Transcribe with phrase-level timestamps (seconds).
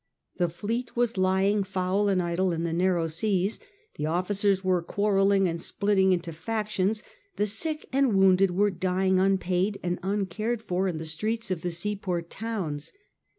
[0.37, 3.59] The fleet was lying foul and idle in the narrow seas;
[3.97, 7.03] the officers were quarrelling and splitting into factions;
[7.35, 11.69] the sick and wounded were dying unpaid and uncared for in the streets of the
[11.71, 12.91] seaport towns.